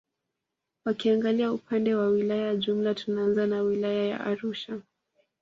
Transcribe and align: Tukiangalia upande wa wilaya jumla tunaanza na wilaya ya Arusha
Tukiangalia 0.83 1.51
upande 1.53 1.95
wa 1.95 2.07
wilaya 2.07 2.55
jumla 2.55 2.93
tunaanza 2.95 3.47
na 3.47 3.61
wilaya 3.61 4.05
ya 4.07 4.19
Arusha 4.21 4.81